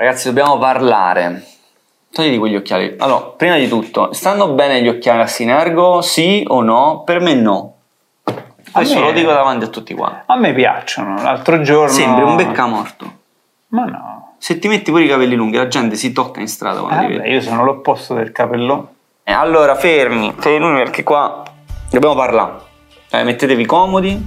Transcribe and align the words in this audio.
Ragazzi, 0.00 0.28
dobbiamo 0.28 0.56
parlare. 0.56 1.44
Togli 2.10 2.38
quegli 2.38 2.56
occhiali. 2.56 2.94
Allora, 3.00 3.20
prima 3.36 3.56
di 3.56 3.68
tutto, 3.68 4.14
stanno 4.14 4.48
bene 4.54 4.80
gli 4.80 4.88
occhiali 4.88 5.20
a 5.20 5.26
Sinergo? 5.26 6.00
Sì 6.00 6.42
o 6.48 6.62
no? 6.62 7.02
Per 7.04 7.20
me 7.20 7.34
no. 7.34 7.74
Questo 8.72 8.98
me- 8.98 9.04
lo 9.04 9.12
dico 9.12 9.30
davanti 9.30 9.66
a 9.66 9.68
tutti 9.68 9.92
quanti. 9.92 10.22
A 10.24 10.36
me 10.38 10.54
piacciono. 10.54 11.20
L'altro 11.20 11.60
giorno. 11.60 11.92
Sembri 11.92 12.22
un 12.24 12.34
beccamorto. 12.34 13.12
Ma 13.68 13.84
no. 13.84 14.36
Se 14.38 14.58
ti 14.58 14.68
metti 14.68 14.90
pure 14.90 15.04
i 15.04 15.06
capelli 15.06 15.34
lunghi, 15.34 15.58
la 15.58 15.68
gente 15.68 15.96
si 15.96 16.12
tocca 16.14 16.40
in 16.40 16.48
strada 16.48 16.80
quando 16.80 17.02
Eh, 17.04 17.06
ti 17.06 17.16
vabbè, 17.18 17.28
io 17.28 17.40
sono 17.42 17.62
l'opposto 17.62 18.14
del 18.14 18.32
capellone. 18.32 18.86
Eh, 19.24 19.32
allora, 19.32 19.74
fermi, 19.74 20.32
fermi 20.34 20.78
perché 20.78 21.02
qua 21.02 21.42
dobbiamo 21.90 22.14
parlare. 22.14 22.52
Eh, 23.10 23.22
mettetevi 23.22 23.66
comodi, 23.66 24.18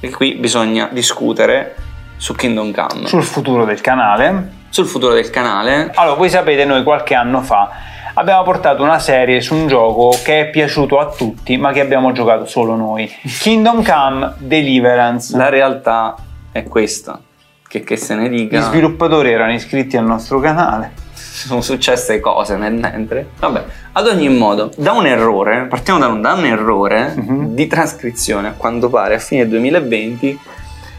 perché 0.00 0.16
qui 0.16 0.36
bisogna 0.36 0.88
discutere 0.90 1.76
su 2.16 2.34
Kingdom 2.34 2.72
Come, 2.72 3.06
Sul 3.06 3.22
futuro 3.22 3.66
del 3.66 3.82
canale. 3.82 4.56
Sul 4.70 4.86
futuro 4.86 5.14
del 5.14 5.30
canale. 5.30 5.90
Allora, 5.94 6.16
voi 6.16 6.28
sapete, 6.30 6.64
noi 6.64 6.82
qualche 6.82 7.14
anno 7.14 7.40
fa 7.42 7.70
abbiamo 8.14 8.42
portato 8.42 8.82
una 8.82 8.98
serie 8.98 9.40
su 9.40 9.54
un 9.54 9.66
gioco 9.68 10.10
che 10.24 10.40
è 10.40 10.50
piaciuto 10.50 10.98
a 10.98 11.06
tutti, 11.06 11.56
ma 11.56 11.72
che 11.72 11.80
abbiamo 11.80 12.12
giocato 12.12 12.46
solo 12.46 12.74
noi. 12.74 13.08
Kingdom 13.40 13.82
Come 13.84 14.34
Deliverance. 14.38 15.36
La 15.36 15.48
realtà 15.48 16.14
è 16.52 16.64
questa, 16.64 17.20
che, 17.66 17.82
che 17.84 17.96
se 17.96 18.14
ne 18.14 18.28
Gli 18.28 18.42
dica, 18.42 18.60
sviluppatori 18.62 19.30
erano 19.30 19.52
iscritti 19.52 19.96
al 19.96 20.04
nostro 20.04 20.40
canale. 20.40 21.06
sono 21.38 21.60
successe 21.60 22.18
cose 22.20 22.56
nel 22.56 22.74
mentre. 22.74 23.28
Vabbè, 23.38 23.64
ad 23.92 24.06
ogni 24.08 24.28
modo, 24.28 24.70
da 24.76 24.92
un 24.92 25.06
errore, 25.06 25.66
partiamo 25.68 26.00
da 26.00 26.06
un, 26.08 26.20
da 26.20 26.32
un 26.32 26.44
errore 26.44 27.14
Mhm. 27.16 27.54
di 27.54 27.66
trascrizione, 27.68 28.48
a 28.48 28.52
quanto 28.56 28.88
pare 28.88 29.14
a 29.14 29.18
fine 29.18 29.46
2020 29.46 30.38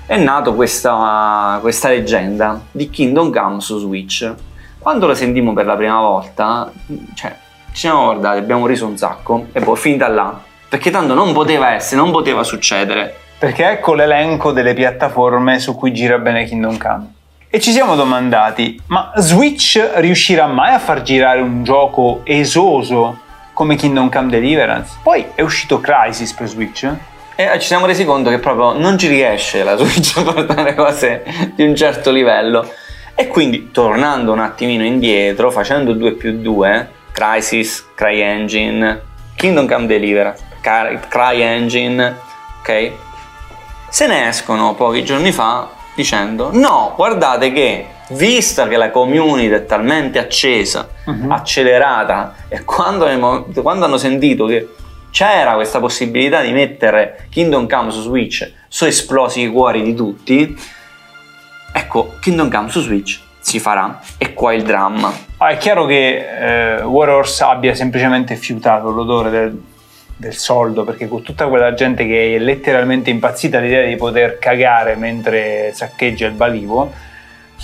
è 0.09 0.17
nato 0.17 0.55
questa, 0.55 1.59
questa 1.61 1.89
leggenda 1.89 2.59
di 2.71 2.89
Kingdom 2.89 3.31
Come 3.31 3.61
su 3.61 3.77
Switch. 3.77 4.33
Quando 4.79 5.05
la 5.05 5.13
sentimmo 5.13 5.53
per 5.53 5.67
la 5.67 5.75
prima 5.75 5.99
volta, 5.99 6.71
cioè, 7.13 7.35
ci 7.67 7.81
siamo 7.81 8.05
guardati, 8.05 8.39
abbiamo 8.39 8.65
riso 8.65 8.87
un 8.87 8.97
sacco 8.97 9.45
e 9.51 9.61
poi 9.61 9.77
finita 9.77 10.07
là. 10.07 10.35
Perché 10.67 10.89
tanto 10.89 11.13
non 11.13 11.31
poteva 11.31 11.73
essere, 11.75 12.01
non 12.01 12.09
poteva 12.09 12.41
succedere. 12.41 13.15
Perché 13.37 13.69
ecco 13.69 13.93
l'elenco 13.93 14.51
delle 14.51 14.73
piattaforme 14.73 15.59
su 15.59 15.75
cui 15.75 15.93
gira 15.93 16.17
bene 16.17 16.45
Kingdom 16.45 16.79
Come. 16.79 17.13
E 17.47 17.59
ci 17.59 17.71
siamo 17.71 17.93
domandati, 17.93 18.81
ma 18.87 19.11
Switch 19.17 19.91
riuscirà 19.97 20.47
mai 20.47 20.73
a 20.73 20.79
far 20.79 21.03
girare 21.03 21.39
un 21.39 21.63
gioco 21.63 22.21
esoso 22.23 23.15
come 23.53 23.75
Kingdom 23.75 24.09
Come 24.09 24.29
Deliverance? 24.29 24.97
Poi 25.03 25.23
è 25.35 25.41
uscito 25.41 25.79
Crisis 25.79 26.33
per 26.33 26.47
Switch. 26.47 26.91
E 27.39 27.57
ci 27.61 27.67
siamo 27.67 27.85
resi 27.85 28.03
conto 28.03 28.29
che 28.29 28.37
proprio 28.39 28.73
non 28.77 28.97
ci 28.97 29.07
riesce 29.07 29.63
la 29.63 29.77
Switch 29.77 30.17
a 30.17 30.23
portare 30.23 30.75
cose 30.75 31.23
di 31.55 31.63
un 31.63 31.73
certo 31.73 32.11
livello. 32.11 32.69
E 33.15 33.27
quindi, 33.29 33.71
tornando 33.71 34.33
un 34.33 34.39
attimino 34.39 34.83
indietro, 34.83 35.49
facendo 35.49 35.93
2 35.93 36.11
più 36.15 36.41
2, 36.41 36.89
Crisis, 37.13 37.85
CryEngine, 37.95 39.01
Kingdom 39.37 39.69
Come 39.69 39.85
Deliverance, 39.85 40.43
Cry- 40.59 40.99
CryEngine, 41.07 42.17
ok? 42.59 42.91
Se 43.87 44.05
ne 44.07 44.27
escono 44.27 44.73
pochi 44.75 45.05
giorni 45.05 45.31
fa 45.31 45.69
dicendo 45.95 46.49
no, 46.51 46.91
guardate 46.97 47.53
che 47.53 47.85
vista 48.09 48.67
che 48.67 48.75
la 48.75 48.89
community 48.91 49.53
è 49.53 49.65
talmente 49.65 50.19
accesa, 50.19 50.89
Mhm. 51.05 51.31
accelerata 51.31 52.35
e 52.49 52.65
quando, 52.65 53.45
quando 53.61 53.85
hanno 53.85 53.97
sentito 53.97 54.45
che 54.45 54.67
c'era 55.11 55.53
questa 55.53 55.79
possibilità 55.79 56.41
di 56.41 56.51
mettere 56.51 57.27
Kingdom 57.29 57.67
Come 57.67 57.91
su 57.91 58.01
Switch, 58.01 58.51
sono 58.67 58.89
esplosi 58.89 59.41
i 59.41 59.49
cuori 59.49 59.81
di 59.81 59.93
tutti. 59.93 60.57
Ecco, 61.73 62.15
Kingdom 62.19 62.49
Come 62.49 62.69
su 62.69 62.81
Switch 62.81 63.19
si 63.39 63.59
farà 63.59 63.99
e 64.17 64.33
qua 64.33 64.53
il 64.53 64.63
dramma. 64.63 65.11
Ah, 65.37 65.49
è 65.49 65.57
chiaro 65.57 65.85
che 65.85 66.77
eh, 66.77 66.81
Warhorse 66.83 67.43
abbia 67.43 67.73
semplicemente 67.73 68.35
fiutato 68.35 68.91
l'odore 68.91 69.29
del, 69.29 69.61
del 70.15 70.35
soldo, 70.35 70.83
perché 70.83 71.07
con 71.07 71.21
tutta 71.21 71.47
quella 71.47 71.73
gente 71.73 72.05
che 72.05 72.35
è 72.35 72.39
letteralmente 72.39 73.09
impazzita 73.09 73.57
all'idea 73.57 73.87
di 73.87 73.95
poter 73.95 74.37
cagare 74.37 74.95
mentre 74.95 75.71
saccheggia 75.73 76.27
il 76.27 76.33
balivo, 76.33 76.91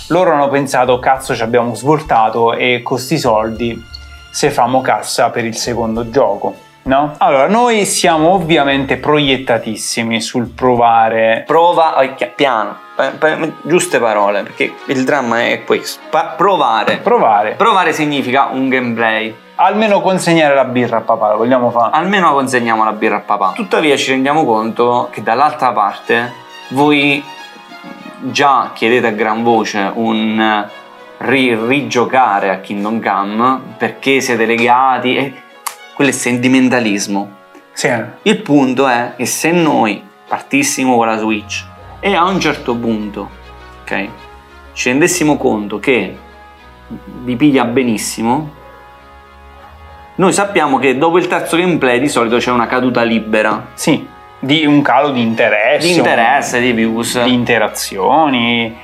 loro 0.08 0.32
hanno 0.32 0.48
pensato, 0.48 0.98
cazzo 0.98 1.34
ci 1.34 1.42
abbiamo 1.42 1.74
svoltato 1.74 2.54
e 2.54 2.80
con 2.82 2.98
sti 2.98 3.18
soldi 3.18 3.82
se 4.30 4.50
famo 4.50 4.80
cassa 4.80 5.30
per 5.30 5.44
il 5.44 5.56
secondo 5.56 6.10
gioco. 6.10 6.65
No? 6.86 7.14
Allora, 7.18 7.48
noi 7.48 7.84
siamo 7.84 8.30
ovviamente 8.30 8.96
proiettatissimi 8.96 10.20
sul 10.20 10.46
provare 10.50 11.42
Prova, 11.44 11.98
eh, 11.98 12.14
chi- 12.14 12.30
piano, 12.32 12.76
eh, 12.96 13.10
eh, 13.20 13.52
giuste 13.62 13.98
parole, 13.98 14.42
perché 14.44 14.72
il 14.86 15.02
dramma 15.04 15.48
è 15.48 15.64
questo. 15.64 16.00
Pa- 16.10 16.34
provare. 16.36 16.98
provare, 16.98 17.54
Provare 17.54 17.92
significa 17.92 18.50
un 18.52 18.68
gameplay. 18.68 19.34
almeno 19.56 20.00
consegnare 20.00 20.54
la 20.54 20.64
birra 20.64 20.98
a 20.98 21.00
papà, 21.00 21.30
lo 21.32 21.38
vogliamo 21.38 21.70
fare? 21.70 21.96
Almeno 21.96 22.32
consegniamo 22.32 22.84
la 22.84 22.92
birra 22.92 23.16
a 23.16 23.20
papà. 23.20 23.52
Tuttavia 23.56 23.96
ci 23.96 24.10
rendiamo 24.12 24.44
conto 24.44 25.08
che 25.10 25.24
dall'altra 25.24 25.72
parte 25.72 26.32
voi 26.70 27.20
già 28.20 28.70
chiedete 28.72 29.08
a 29.08 29.10
gran 29.10 29.42
voce 29.42 29.90
un 29.92 30.38
eh, 30.40 30.68
ri- 31.18 31.58
rigiocare 31.66 32.50
a 32.50 32.58
Kingdom 32.58 33.00
Come 33.02 33.60
perché 33.76 34.20
siete 34.20 34.46
legati 34.46 35.16
e 35.16 35.34
quello 35.96 36.10
è 36.10 36.12
sentimentalismo. 36.12 37.44
Sì. 37.72 37.90
Il 38.22 38.42
punto 38.42 38.86
è 38.86 39.14
che 39.16 39.24
se 39.24 39.50
noi 39.50 40.02
partissimo 40.28 40.96
con 40.96 41.06
la 41.06 41.16
Switch 41.16 41.64
e 42.00 42.14
a 42.14 42.24
un 42.24 42.38
certo 42.38 42.76
punto, 42.76 43.30
ok, 43.80 44.08
ci 44.74 44.90
rendessimo 44.90 45.38
conto 45.38 45.78
che 45.78 46.14
vi 47.22 47.34
piglia 47.34 47.64
benissimo, 47.64 48.52
noi 50.16 50.32
sappiamo 50.34 50.78
che 50.78 50.98
dopo 50.98 51.16
il 51.16 51.28
terzo 51.28 51.56
gameplay 51.56 51.98
di 51.98 52.08
solito 52.08 52.36
c'è 52.36 52.50
una 52.50 52.66
caduta 52.66 53.02
libera 53.02 53.68
Sì, 53.72 54.06
di 54.38 54.66
un 54.66 54.82
calo 54.82 55.12
di 55.12 55.22
interesse, 55.22 55.86
di 55.86 55.94
interesse, 55.94 56.60
di 56.60 56.72
views. 56.72 57.22
di 57.22 57.32
interazioni. 57.32 58.76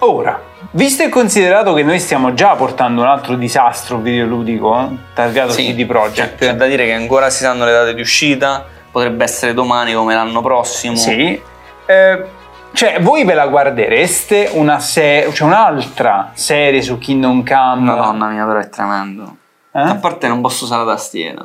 Ora, 0.00 0.42
visto 0.70 1.02
e 1.02 1.08
considerato 1.08 1.74
che 1.74 1.82
noi 1.82 1.98
stiamo 1.98 2.32
già 2.34 2.54
portando 2.54 3.02
un 3.02 3.08
altro 3.08 3.34
disastro 3.36 3.98
videoludico, 3.98 4.96
targato 5.14 5.52
Sì, 5.52 5.72
CD 5.74 5.86
Projekt, 5.86 6.38
C'è 6.38 6.54
da 6.54 6.66
dire 6.66 6.86
che 6.86 6.92
ancora 6.92 7.28
si 7.30 7.42
sanno 7.42 7.64
le 7.64 7.72
date 7.72 7.94
di 7.94 8.00
uscita, 8.00 8.64
potrebbe 8.90 9.24
essere 9.24 9.52
domani 9.54 9.92
come 9.92 10.14
l'anno 10.14 10.40
prossimo. 10.40 10.96
sì, 10.96 11.40
eh, 11.86 12.24
cioè 12.72 13.00
voi 13.00 13.24
ve 13.24 13.34
la 13.34 13.48
guardereste 13.48 14.50
una 14.54 14.78
se- 14.80 15.28
cioè 15.32 15.46
un'altra 15.46 16.30
serie 16.32 16.80
su 16.80 16.96
Kingdom 16.98 17.44
Come? 17.44 17.80
Madonna 17.84 18.28
mia, 18.28 18.46
però 18.46 18.58
è 18.58 18.68
tremendo. 18.68 19.36
Eh? 19.72 19.80
A 19.80 19.96
parte 19.96 20.28
non 20.28 20.40
posso 20.40 20.64
usare 20.64 20.84
la 20.84 20.92
tastiera. 20.92 21.44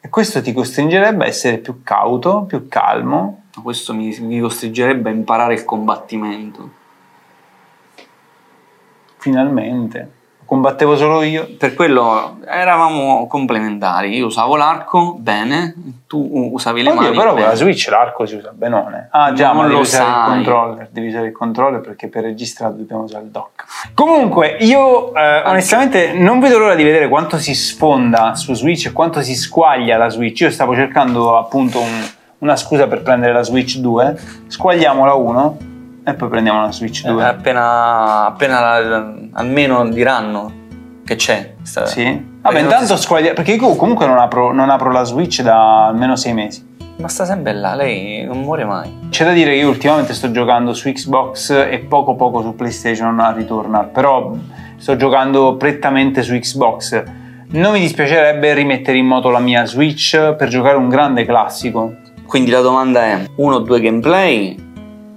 E 0.00 0.08
questo 0.10 0.42
ti 0.42 0.52
costringerebbe 0.52 1.24
a 1.24 1.26
essere 1.26 1.58
più 1.58 1.82
cauto, 1.82 2.42
più 2.42 2.68
calmo. 2.68 3.44
Questo 3.62 3.94
mi, 3.94 4.14
mi 4.20 4.38
costringerebbe 4.40 5.08
a 5.08 5.12
imparare 5.12 5.54
il 5.54 5.64
combattimento. 5.64 6.82
Finalmente. 9.24 10.10
Combattevo 10.44 10.94
solo 10.98 11.22
io. 11.22 11.48
Per 11.58 11.72
quello 11.72 12.36
eravamo 12.46 13.26
complementari. 13.26 14.14
Io 14.14 14.26
usavo 14.26 14.54
l'arco 14.56 15.14
bene, 15.18 15.72
tu 16.06 16.50
usavi 16.52 16.82
le 16.82 16.90
Oddio, 16.90 17.00
mani. 17.00 17.16
però 17.16 17.32
con 17.32 17.40
la 17.40 17.54
Switch 17.54 17.88
l'arco 17.88 18.26
si 18.26 18.34
usa 18.36 18.52
benone. 18.54 19.08
Ah 19.12 19.32
già, 19.32 19.52
Non 19.52 19.62
ma 19.62 19.68
devi 19.68 19.80
usare 19.80 20.04
il 20.04 20.10
sai. 20.14 20.28
controller. 20.34 20.88
Devi 20.90 21.06
usare 21.06 21.26
il 21.28 21.32
controller 21.32 21.80
perché 21.80 22.08
per 22.08 22.24
registrare 22.24 22.76
dobbiamo 22.76 23.04
usare 23.04 23.24
il 23.24 23.30
dock. 23.30 23.64
Comunque, 23.94 24.58
io 24.60 25.14
eh, 25.14 25.42
onestamente 25.46 26.12
non 26.12 26.38
vedo 26.40 26.58
l'ora 26.58 26.74
di 26.74 26.84
vedere 26.84 27.08
quanto 27.08 27.38
si 27.38 27.54
sfonda 27.54 28.34
su 28.34 28.52
Switch 28.52 28.84
e 28.84 28.92
quanto 28.92 29.22
si 29.22 29.34
squaglia 29.34 29.96
la 29.96 30.10
Switch. 30.10 30.40
Io 30.40 30.50
stavo 30.50 30.74
cercando 30.74 31.38
appunto 31.38 31.80
un- 31.80 32.04
una 32.40 32.56
scusa 32.56 32.86
per 32.86 33.00
prendere 33.00 33.32
la 33.32 33.42
Switch 33.42 33.78
2. 33.78 34.20
Squagliamo 34.48 35.06
la 35.06 35.14
1 35.14 35.56
e 36.04 36.14
poi 36.14 36.28
prendiamo 36.28 36.60
la 36.60 36.70
Switch 36.72 37.04
Eh, 37.04 37.10
2. 37.10 37.24
appena, 37.24 38.26
appena 38.26 38.60
la- 38.60 39.14
almeno 39.32 39.88
diranno 39.88 40.52
che 41.04 41.16
c'è. 41.16 41.54
sta- 41.62 41.86
Sì. 41.86 42.32
Vabbè, 42.42 42.60
intanto 42.60 42.96
si- 42.96 43.02
squaglia. 43.02 43.32
Perché 43.32 43.52
io 43.54 43.74
comunque 43.76 44.06
non 44.06 44.18
apro, 44.18 44.52
non 44.52 44.68
apro 44.70 44.90
la 44.90 45.04
Switch 45.04 45.40
da 45.42 45.86
almeno 45.86 46.14
6 46.16 46.32
mesi. 46.34 46.72
Ma 46.96 47.08
sta 47.08 47.24
sempre 47.24 47.52
là, 47.54 47.74
lei 47.74 48.24
non 48.24 48.40
muore 48.42 48.64
mai. 48.64 49.08
C'è 49.10 49.24
da 49.24 49.32
dire 49.32 49.50
che 49.52 49.56
io 49.56 49.68
ultimamente 49.68 50.12
sto 50.14 50.30
giocando 50.30 50.72
su 50.74 50.90
Xbox 50.92 51.50
e 51.50 51.78
poco 51.88 52.14
poco 52.14 52.40
su 52.42 52.54
PlayStation 52.54 53.18
a 53.18 53.32
Returnal, 53.32 53.88
però 53.88 54.32
sto 54.76 54.94
giocando 54.96 55.56
prettamente 55.56 56.22
su 56.22 56.34
Xbox. 56.34 57.02
Non 57.48 57.72
mi 57.72 57.80
dispiacerebbe 57.80 58.52
rimettere 58.54 58.96
in 58.98 59.06
moto 59.06 59.30
la 59.30 59.38
mia 59.40 59.64
Switch 59.66 60.34
per 60.34 60.48
giocare 60.48 60.76
un 60.76 60.88
grande 60.88 61.24
classico. 61.24 61.94
Quindi 62.26 62.50
la 62.50 62.60
domanda 62.60 63.02
è: 63.04 63.24
uno 63.36 63.56
o 63.56 63.58
due 63.60 63.80
gameplay 63.80 64.63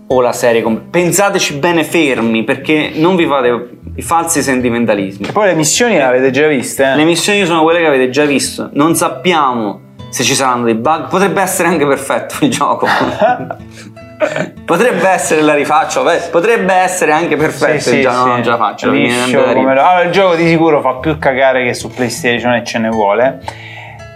o 0.07 0.21
la 0.21 0.31
serie? 0.33 0.61
com- 0.61 0.89
Pensateci 0.89 1.55
bene 1.55 1.83
fermi 1.83 2.43
perché 2.43 2.91
non 2.95 3.15
vi 3.15 3.25
fate 3.25 3.69
i 3.95 4.01
falsi 4.01 4.41
sentimentalismi. 4.41 5.27
E 5.27 5.31
poi 5.31 5.47
le 5.47 5.55
missioni 5.55 5.95
le 5.95 6.03
avete 6.03 6.31
già 6.31 6.47
viste, 6.47 6.83
eh? 6.83 6.95
Le 6.95 7.03
missioni 7.03 7.45
sono 7.45 7.63
quelle 7.63 7.79
che 7.79 7.87
avete 7.87 8.09
già 8.09 8.25
visto. 8.25 8.69
Non 8.73 8.95
sappiamo 8.95 9.81
se 10.09 10.23
ci 10.23 10.35
saranno 10.35 10.65
dei 10.65 10.75
bug. 10.75 11.07
Potrebbe 11.09 11.41
essere 11.41 11.67
anche 11.67 11.85
perfetto 11.85 12.45
il 12.45 12.49
gioco. 12.51 12.87
potrebbe 14.65 15.07
essere 15.07 15.41
la 15.41 15.53
rifaccio, 15.53 16.03
potrebbe 16.31 16.73
essere 16.73 17.11
anche 17.11 17.35
perfetto, 17.35 17.79
Sì, 17.81 17.89
sì, 17.89 18.01
già, 18.01 18.11
no, 18.23 18.35
sì. 18.35 18.41
già 18.41 18.51
la 18.51 18.57
faccio. 18.57 18.89
Liscio 18.89 19.43
Allora, 19.43 20.01
il 20.01 20.11
gioco 20.11 20.35
di 20.35 20.47
sicuro 20.47 20.81
fa 20.81 20.95
più 20.95 21.17
cagare 21.19 21.63
che 21.65 21.73
su 21.73 21.89
PlayStation 21.89 22.53
e 22.53 22.63
ce 22.63 22.79
ne 22.79 22.89
vuole. 22.89 23.41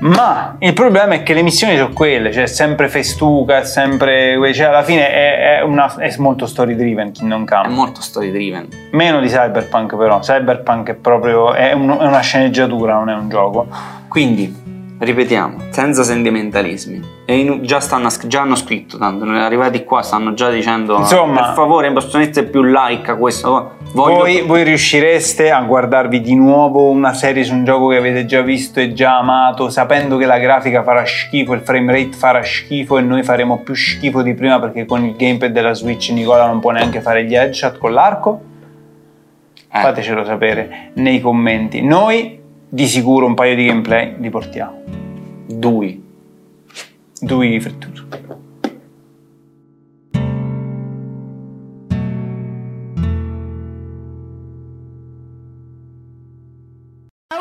Ma 0.01 0.55
il 0.59 0.73
problema 0.73 1.13
è 1.13 1.23
che 1.23 1.33
le 1.33 1.43
missioni 1.43 1.77
sono 1.77 1.91
quelle, 1.93 2.31
cioè 2.31 2.43
è 2.43 2.47
sempre 2.47 2.87
festuca, 2.89 3.59
è 3.59 3.63
sempre. 3.65 4.35
cioè 4.53 4.67
alla 4.67 4.81
fine 4.83 5.09
è, 5.11 5.57
è 5.59 5.61
una- 5.61 5.95
è 5.97 6.11
molto 6.17 6.45
story 6.47 6.75
driven 6.75 7.11
Kingdom 7.11 7.45
È 7.45 7.61
Come. 7.63 7.67
molto 7.75 8.01
story 8.01 8.31
driven. 8.31 8.67
Meno 8.91 9.19
di 9.19 9.27
Cyberpunk, 9.27 9.95
però. 9.95 10.19
Cyberpunk 10.19 10.89
è 10.89 10.93
proprio. 10.95 11.53
è, 11.53 11.73
un- 11.73 11.97
è 11.99 12.05
una 12.05 12.19
sceneggiatura, 12.21 12.95
non 12.95 13.09
è 13.09 13.13
un 13.13 13.29
gioco. 13.29 13.67
Quindi, 14.07 14.53
ripetiamo, 14.97 15.57
senza 15.69 16.03
sentimentalismi. 16.03 17.01
E 17.25 17.37
in- 17.37 17.63
già, 17.63 17.79
stanno, 17.79 18.09
già 18.25 18.41
hanno 18.41 18.55
scritto, 18.55 18.97
tanto 18.97 19.25
arrivati 19.25 19.83
qua 19.83 20.01
stanno 20.01 20.33
già 20.33 20.49
dicendo 20.49 20.97
Insomma- 20.97 21.41
per 21.45 21.53
favore 21.53 21.89
mettere 21.91 22.45
più 22.47 22.63
like 22.63 23.11
a 23.11 23.15
questo. 23.15 23.77
Voglio... 23.93 24.15
Voi, 24.15 24.41
voi 24.41 24.63
riuscireste 24.63 25.51
a 25.51 25.61
guardarvi 25.61 26.21
di 26.21 26.33
nuovo 26.35 26.89
una 26.89 27.13
serie 27.13 27.43
su 27.43 27.53
un 27.53 27.65
gioco 27.65 27.89
che 27.89 27.97
avete 27.97 28.25
già 28.25 28.41
visto 28.41 28.79
e 28.79 28.93
già 28.93 29.17
amato, 29.17 29.69
sapendo 29.69 30.15
che 30.17 30.25
la 30.25 30.39
grafica 30.39 30.81
farà 30.81 31.05
schifo, 31.05 31.53
il 31.53 31.61
frame 31.61 31.91
rate 31.91 32.15
farà 32.15 32.41
schifo 32.41 32.97
e 32.97 33.01
noi 33.01 33.23
faremo 33.23 33.59
più 33.59 33.73
schifo 33.73 34.21
di 34.21 34.33
prima 34.33 34.59
perché 34.59 34.85
con 34.85 35.03
il 35.03 35.15
gamepad 35.15 35.51
della 35.51 35.73
Switch 35.73 36.09
Nicola 36.11 36.47
non 36.47 36.59
può 36.59 36.71
neanche 36.71 37.01
fare 37.01 37.25
gli 37.25 37.35
headshot 37.35 37.77
con 37.77 37.91
l'arco? 37.91 38.41
Eh, 39.73 39.79
Fatecelo 39.79 40.23
sapere 40.23 40.91
nei 40.95 41.19
commenti. 41.19 41.81
Noi 41.81 42.39
di 42.69 42.87
sicuro 42.87 43.25
un 43.25 43.33
paio 43.33 43.55
di 43.55 43.65
gameplay 43.65 44.15
li 44.19 44.29
portiamo. 44.29 44.81
due. 45.47 45.99
Due 47.19 47.59
fritture. 47.59 48.39